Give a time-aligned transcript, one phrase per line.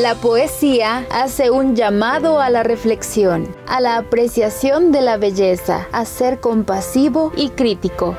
[0.00, 6.06] La poesía hace un llamado a la reflexión, a la apreciación de la belleza, a
[6.06, 8.16] ser compasivo y crítico.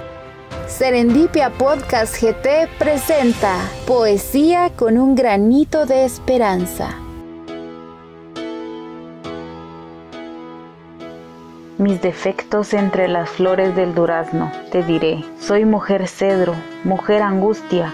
[0.67, 3.55] Serendipia Podcast GT presenta
[3.87, 6.99] Poesía con un granito de esperanza.
[11.79, 15.25] Mis defectos entre las flores del durazno, te diré.
[15.39, 16.53] Soy mujer cedro,
[16.83, 17.91] mujer angustia,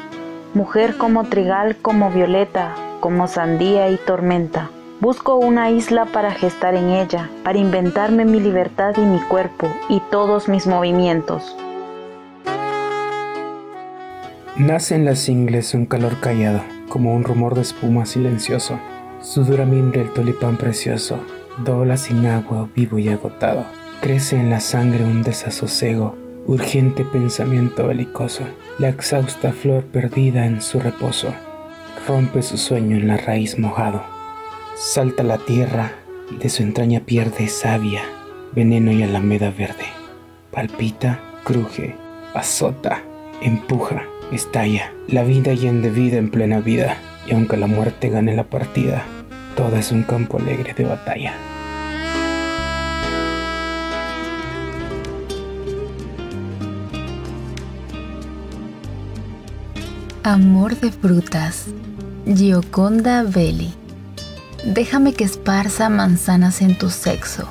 [0.54, 4.70] mujer como trigal, como violeta, como sandía y tormenta.
[5.00, 10.02] Busco una isla para gestar en ella, para inventarme mi libertad y mi cuerpo y
[10.10, 11.56] todos mis movimientos.
[14.56, 18.80] Nace en las ingles un calor callado, como un rumor de espuma silencioso.
[19.22, 21.20] Sudura mimbre el tulipán precioso,
[21.64, 23.66] dobla sin agua, vivo y agotado.
[24.02, 26.16] Crece en la sangre un desasosego,
[26.48, 28.44] urgente pensamiento belicoso,
[28.80, 31.34] la exhausta flor perdida en su reposo
[32.06, 34.04] rompe su sueño en la raíz mojado.
[34.76, 35.94] Salta la tierra
[36.32, 38.02] y de su entraña pierde savia,
[38.54, 39.86] veneno y alameda verde.
[40.52, 41.96] Palpita, cruje,
[42.34, 43.02] azota,
[43.42, 44.92] empuja, estalla.
[45.08, 46.98] La vida y en de vida en plena vida.
[47.28, 49.04] Y aunque la muerte gane la partida,
[49.56, 51.34] todo es un campo alegre de batalla.
[60.24, 61.68] Amor de frutas.
[62.36, 63.74] Gioconda Belli.
[64.66, 67.48] Déjame que esparza manzanas en tu sexo,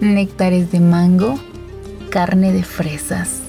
[0.00, 1.38] néctares de mango,
[2.10, 3.40] carne de fresas.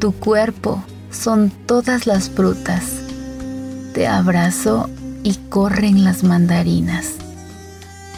[0.00, 3.02] Tu cuerpo son todas las frutas.
[3.94, 4.90] Te abrazo
[5.22, 7.12] y corren las mandarinas.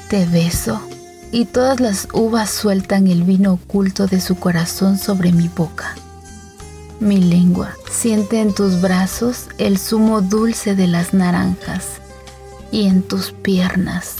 [0.08, 0.80] Te beso
[1.30, 5.94] y todas las uvas sueltan el vino oculto de su corazón sobre mi boca.
[7.00, 12.00] Mi lengua siente en tus brazos el zumo dulce de las naranjas
[12.70, 14.16] y en tus piernas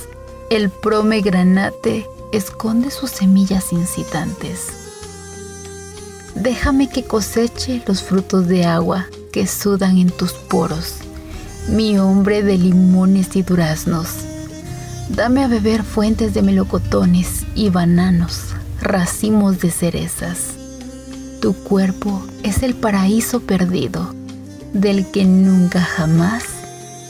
[0.49, 4.69] el promegranate esconde sus semillas incitantes.
[6.35, 10.95] Déjame que coseche los frutos de agua que sudan en tus poros,
[11.69, 14.09] mi hombre de limones y duraznos.
[15.11, 20.60] Dame a beber fuentes de melocotones y bananos, racimos de cerezas.
[21.41, 24.15] Tu cuerpo es el paraíso perdido,
[24.75, 26.45] del que nunca jamás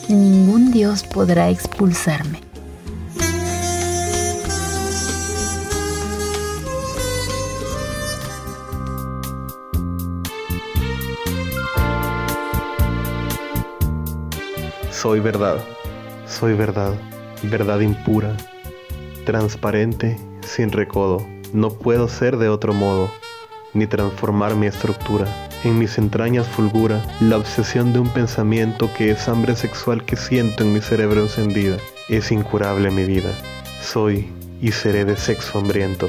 [0.08, 2.40] ningún Dios podrá expulsarme.
[14.92, 15.58] Soy verdad,
[16.28, 16.94] soy verdad,
[17.42, 18.36] verdad impura,
[19.26, 21.26] transparente, sin recodo.
[21.52, 23.10] No puedo ser de otro modo
[23.74, 25.26] ni transformar mi estructura.
[25.64, 30.64] En mis entrañas fulgura la obsesión de un pensamiento que es hambre sexual que siento
[30.64, 31.76] en mi cerebro encendida.
[32.08, 33.30] Es incurable mi vida.
[33.82, 34.28] Soy
[34.60, 36.08] y seré de sexo hambriento.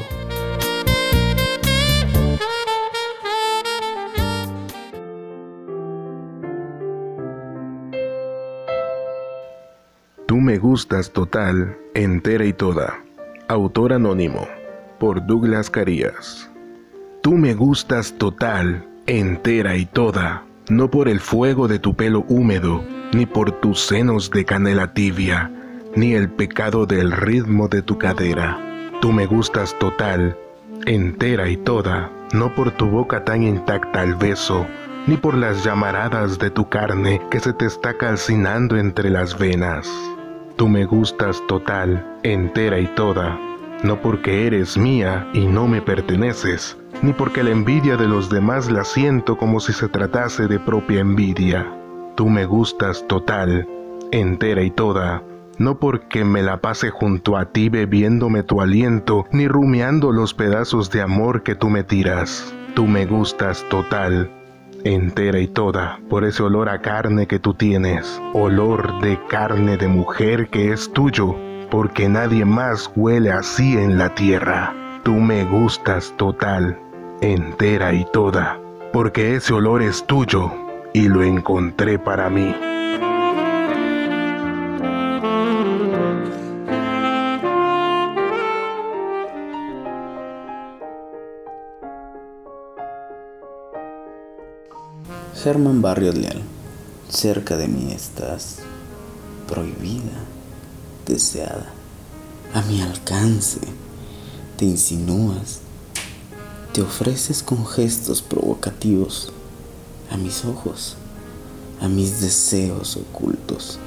[10.27, 13.03] Tú me gustas total, entera y toda.
[13.47, 14.47] Autor anónimo
[14.97, 16.50] por Douglas Carías.
[17.21, 22.83] Tú me gustas total, entera y toda, no por el fuego de tu pelo húmedo,
[23.13, 25.51] ni por tus senos de canela tibia,
[25.95, 28.59] ni el pecado del ritmo de tu cadera.
[29.01, 30.35] Tú me gustas total,
[30.87, 34.65] entera y toda, no por tu boca tan intacta al beso,
[35.05, 39.87] ni por las llamaradas de tu carne que se te está calcinando entre las venas.
[40.55, 43.39] Tú me gustas total, entera y toda,
[43.83, 48.69] no porque eres mía y no me perteneces, ni porque la envidia de los demás
[48.69, 51.65] la siento como si se tratase de propia envidia.
[52.15, 53.67] Tú me gustas total,
[54.11, 55.23] entera y toda,
[55.57, 60.91] no porque me la pase junto a ti bebiéndome tu aliento, ni rumiando los pedazos
[60.91, 62.53] de amor que tú me tiras.
[62.75, 64.31] Tú me gustas total,
[64.83, 69.87] entera y toda, por ese olor a carne que tú tienes, olor de carne de
[69.87, 71.35] mujer que es tuyo,
[71.69, 74.73] porque nadie más huele así en la tierra.
[75.03, 76.77] Tú me gustas total,
[77.21, 78.59] entera y toda,
[78.91, 80.51] porque ese olor es tuyo
[80.91, 82.53] y lo encontré para mí.
[95.43, 96.41] Germán Barrio Leal,
[97.09, 98.59] cerca de mí estás,
[99.47, 100.25] prohibida,
[101.05, 101.71] deseada,
[102.53, 103.59] a mi alcance,
[104.57, 105.61] te insinúas
[106.73, 109.33] te ofreces con gestos provocativos
[110.09, 110.95] a mis ojos,
[111.81, 113.79] a mis deseos ocultos.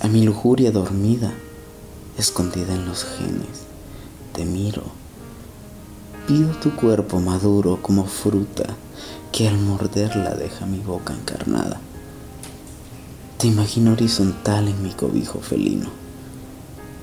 [0.00, 1.32] a mi lujuria dormida,
[2.18, 3.64] escondida en los genes.
[4.34, 4.82] Te miro,
[6.26, 8.64] pido tu cuerpo maduro como fruta
[9.32, 11.80] que al morderla deja mi boca encarnada.
[13.38, 15.88] Te imagino horizontal en mi cobijo felino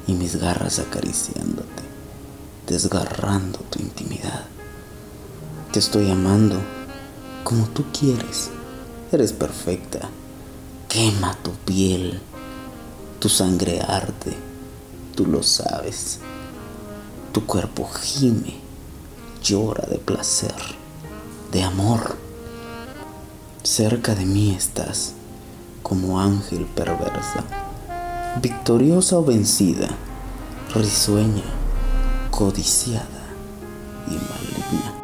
[0.06, 1.81] y mis garras acariciándote,
[2.68, 4.46] desgarrando tu intimidad.
[5.72, 6.58] Te estoy amando
[7.44, 8.50] como tú quieres.
[9.12, 10.10] Eres perfecta.
[10.88, 12.22] Quema tu piel
[13.22, 14.36] tu sangre arde,
[15.16, 16.18] tú lo sabes.
[17.32, 18.56] Tu cuerpo gime,
[19.44, 20.56] llora de placer,
[21.52, 22.18] de amor.
[23.62, 25.14] Cerca de mí estás,
[25.84, 27.44] como ángel perversa,
[28.42, 29.90] victoriosa o vencida,
[30.74, 31.44] risueña,
[32.32, 33.06] codiciada
[34.08, 35.02] y maligna.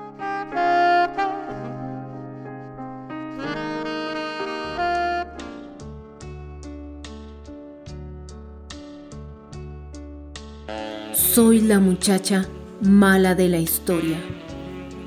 [11.13, 12.47] Soy la muchacha
[12.81, 14.17] mala de la historia.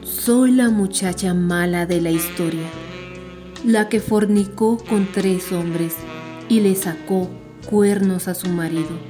[0.02, 2.68] Soy la muchacha mala de la historia.
[3.64, 5.96] La que fornicó con tres hombres
[6.48, 7.28] y le sacó
[7.68, 9.09] cuernos a su marido.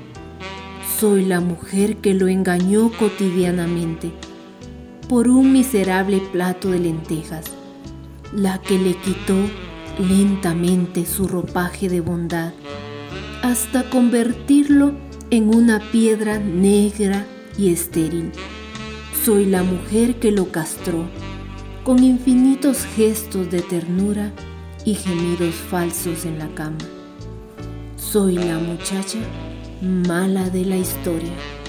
[1.01, 4.13] Soy la mujer que lo engañó cotidianamente
[5.09, 7.47] por un miserable plato de lentejas.
[8.35, 9.35] La que le quitó
[9.99, 12.53] lentamente su ropaje de bondad
[13.43, 14.93] hasta convertirlo
[15.31, 17.25] en una piedra negra
[17.57, 18.33] y estéril.
[19.25, 21.07] Soy la mujer que lo castró,
[21.83, 24.35] con infinitos gestos de ternura
[24.85, 26.77] y gemidos falsos en la cama.
[27.97, 29.19] Soy la muchacha
[29.81, 31.60] mala de la historia.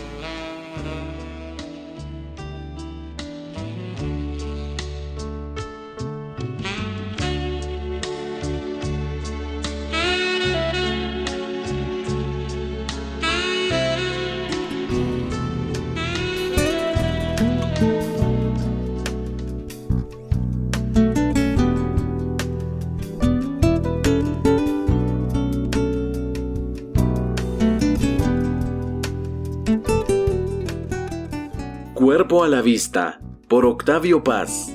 [32.43, 34.73] A la vista, por Octavio Paz.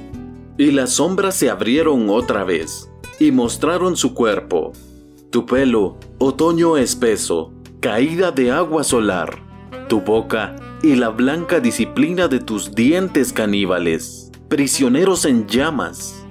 [0.58, 4.72] Y las sombras se abrieron otra vez, y mostraron su cuerpo.
[5.30, 9.38] Tu pelo, otoño espeso, caída de agua solar.
[9.88, 16.26] Tu boca y la blanca disciplina de tus dientes caníbales, prisioneros en llamas.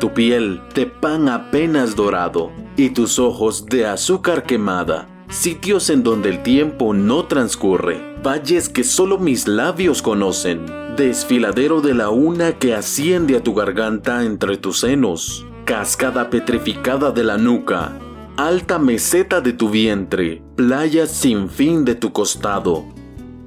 [0.00, 6.28] Tu piel de pan apenas dorado, y tus ojos de azúcar quemada sitios en donde
[6.28, 10.66] el tiempo no transcurre, valles que solo mis labios conocen,
[10.96, 17.24] desfiladero de la una que asciende a tu garganta entre tus senos, cascada petrificada de
[17.24, 17.96] la nuca,
[18.36, 22.84] alta meseta de tu vientre, playa sin fin de tu costado.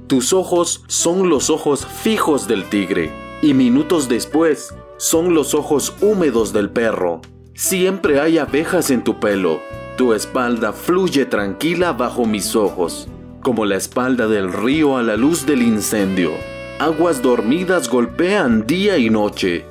[0.06, 6.52] Tus ojos son los ojos fijos del tigre, y minutos después son los ojos húmedos
[6.52, 7.20] del perro.
[7.54, 9.60] Siempre hay abejas en tu pelo,
[9.96, 13.08] tu espalda fluye tranquila bajo mis ojos,
[13.42, 16.32] como la espalda del río a la luz del incendio.
[16.80, 19.64] Aguas dormidas golpean día y noche.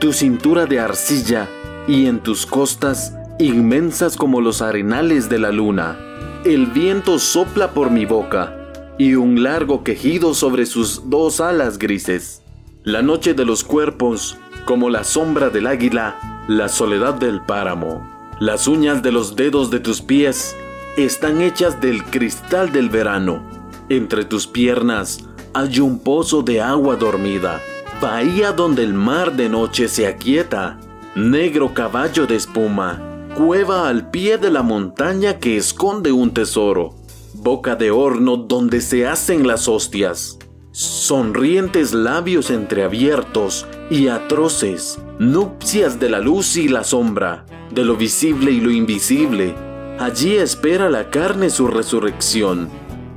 [0.00, 1.48] Tu cintura de arcilla
[1.86, 5.96] y en tus costas inmensas como los arenales de la luna.
[6.44, 8.56] El viento sopla por mi boca
[8.98, 12.42] y un largo quejido sobre sus dos alas grises.
[12.82, 18.17] La noche de los cuerpos, como la sombra del águila, la soledad del páramo.
[18.40, 20.56] Las uñas de los dedos de tus pies
[20.96, 23.42] están hechas del cristal del verano.
[23.88, 27.60] Entre tus piernas hay un pozo de agua dormida,
[28.00, 30.78] bahía donde el mar de noche se aquieta,
[31.16, 33.02] negro caballo de espuma,
[33.34, 36.94] cueva al pie de la montaña que esconde un tesoro,
[37.34, 40.38] boca de horno donde se hacen las hostias,
[40.70, 48.50] sonrientes labios entreabiertos y atroces, nupcias de la luz y la sombra, de lo visible
[48.50, 49.54] y lo invisible.
[49.98, 52.68] Allí espera la carne su resurrección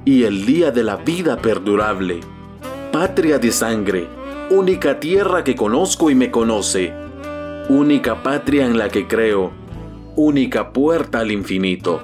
[0.05, 2.22] y el día de la vida perdurable.
[2.91, 4.08] Patria de sangre,
[4.50, 6.93] única tierra que conozco y me conoce,
[7.70, 9.51] única patria en la que creo,
[10.15, 12.01] única puerta al infinito.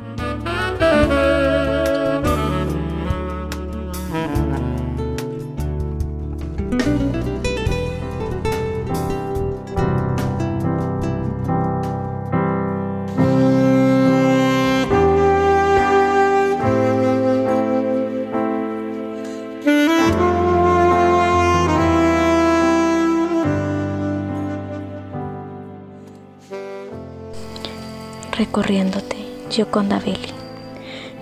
[28.37, 29.17] Recorriéndote,
[29.49, 30.31] Gioconda Belli.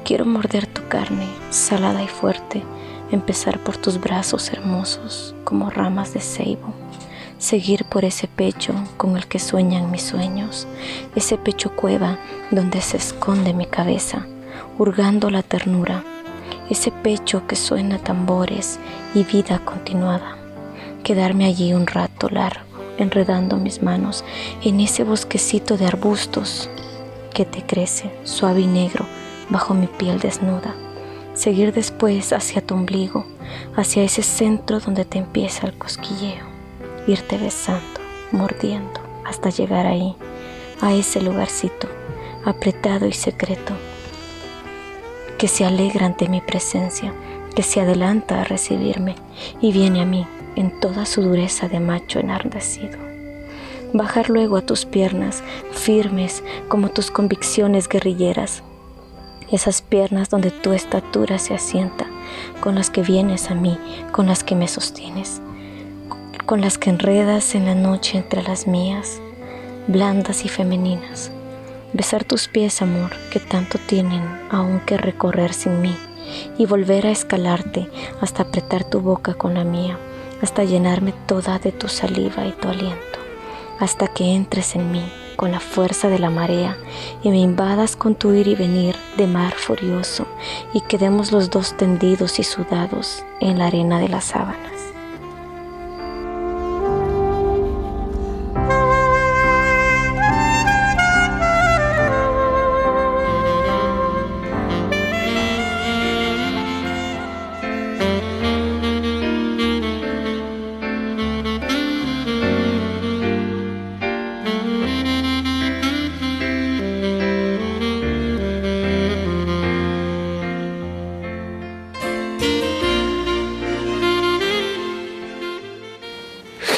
[0.04, 2.62] Quiero morder tu carne, salada y fuerte,
[3.10, 6.74] empezar por tus brazos hermosos como ramas de ceibo,
[7.38, 10.68] seguir por ese pecho con el que sueñan mis sueños,
[11.16, 12.20] ese pecho cueva
[12.52, 14.28] donde se esconde mi cabeza,
[14.78, 16.04] hurgando la ternura,
[16.70, 18.78] ese pecho que suena tambores
[19.14, 20.36] y vida continuada.
[21.04, 22.66] Quedarme allí un rato largo,
[22.98, 24.26] enredando mis manos
[24.64, 26.70] en ese bosquecito de arbustos
[27.36, 29.06] que te crece suave y negro
[29.50, 30.74] bajo mi piel desnuda.
[31.36, 33.26] Seguir después hacia tu ombligo,
[33.76, 36.46] hacia ese centro donde te empieza el cosquilleo.
[37.08, 38.00] Irte besando,
[38.32, 40.16] mordiendo, hasta llegar ahí,
[40.82, 41.90] a ese lugarcito,
[42.46, 43.74] apretado y secreto,
[45.38, 47.14] que se alegra ante mi presencia,
[47.54, 49.16] que se adelanta a recibirme
[49.60, 50.26] y viene a mí
[50.56, 53.15] en toda su dureza de macho enardecido.
[53.96, 58.62] Bajar luego a tus piernas, firmes como tus convicciones guerrilleras,
[59.50, 62.06] esas piernas donde tu estatura se asienta,
[62.60, 63.80] con las que vienes a mí,
[64.12, 65.42] con las que me sostienes,
[66.46, 69.22] con las que enredas en la noche entre las mías,
[69.88, 71.32] blandas y femeninas.
[71.94, 75.96] Besar tus pies, amor, que tanto tienen aún que recorrer sin mí,
[76.58, 79.98] y volver a escalarte hasta apretar tu boca con la mía,
[80.42, 83.20] hasta llenarme toda de tu saliva y tu aliento,
[83.80, 85.04] hasta que entres en mí
[85.36, 86.78] con la fuerza de la marea
[87.22, 90.28] y me invadas con tu ir y venir de mar furioso
[90.74, 94.95] y quedemos los dos tendidos y sudados en la arena de las sábanas.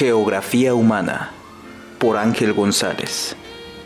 [0.08, 1.32] Geografía Humana
[2.00, 3.36] por Ángel González.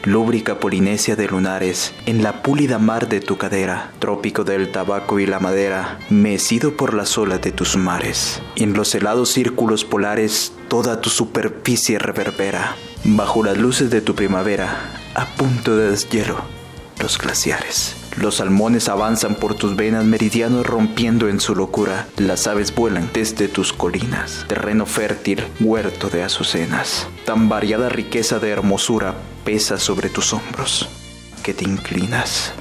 [0.03, 5.25] Lúbrica Polinesia de lunares, en la púlida mar de tu cadera, trópico del tabaco y
[5.25, 8.39] la madera, mecido por las olas de tus mares.
[8.55, 14.91] En los helados círculos polares, toda tu superficie reverbera, bajo las luces de tu primavera,
[15.15, 16.37] a punto de deshielo,
[16.99, 18.00] los glaciares.
[18.17, 22.07] Los salmones avanzan por tus venas meridianos rompiendo en su locura.
[22.17, 24.45] Las aves vuelan desde tus colinas.
[24.47, 27.07] Terreno fértil, huerto de azucenas.
[27.25, 29.15] Tan variada riqueza de hermosura
[29.45, 30.89] pesa sobre tus hombros
[31.41, 32.53] que te inclinas.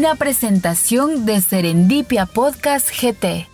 [0.00, 3.49] Una presentación de Serendipia Podcast GT.